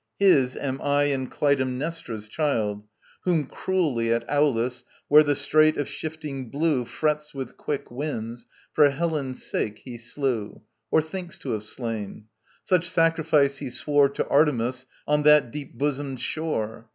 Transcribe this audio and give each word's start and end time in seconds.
His 0.19 0.57
am 0.57 0.81
I 0.81 1.03
And 1.13 1.29
Clytemnestra's 1.29 2.27
child: 2.27 2.83
whom 3.23 3.45
cruelly 3.45 4.11
At 4.11 4.27
Aulis, 4.27 4.83
where 5.07 5.21
the 5.21 5.35
strait 5.35 5.77
of 5.77 5.87
shifting 5.87 6.49
blue 6.49 6.85
Frets 6.85 7.35
with 7.35 7.55
quick 7.55 7.91
winds, 7.91 8.47
for 8.73 8.89
Helen's 8.89 9.45
sake 9.45 9.83
he 9.85 9.99
slew, 9.99 10.63
Or 10.89 11.03
thinks 11.03 11.37
to 11.37 11.51
have 11.51 11.65
slain; 11.65 12.25
such 12.63 12.89
sacrifice 12.89 13.59
he 13.59 13.69
swore 13.69 14.09
To 14.09 14.27
Artemis 14.27 14.87
on 15.05 15.21
that 15.21 15.51
deep 15.51 15.77
bosomed 15.77 16.19
shore. 16.19 16.89